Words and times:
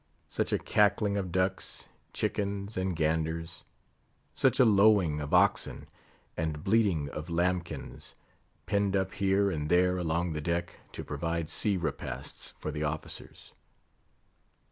Such 0.29 0.51
a 0.51 0.57
cackling 0.57 1.15
of 1.15 1.31
ducks, 1.31 1.87
chickens, 2.11 2.75
and 2.75 2.95
ganders; 2.95 3.63
such 4.33 4.59
a 4.59 4.65
lowing 4.65 5.21
of 5.21 5.31
oxen, 5.31 5.87
and 6.35 6.63
bleating 6.63 7.07
of 7.09 7.29
lambkins, 7.29 8.15
penned 8.65 8.95
up 8.95 9.13
here 9.13 9.51
and 9.51 9.69
there 9.69 9.97
along 9.99 10.33
the 10.33 10.41
deck, 10.41 10.81
to 10.93 11.03
provide 11.03 11.49
sea 11.51 11.77
repasts 11.77 12.55
for 12.57 12.71
the 12.71 12.83
officers. 12.83 13.53